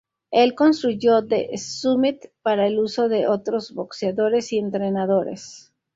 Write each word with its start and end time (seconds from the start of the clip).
Él 0.31 0.55
construyó 0.55 1.21
The 1.27 1.55
Summit 1.59 2.31
para 2.41 2.65
el 2.65 2.79
uso 2.79 3.07
de 3.07 3.27
otros 3.27 3.71
boxeadores 3.75 4.51
y 4.51 4.57
entrenadores. 4.57 5.75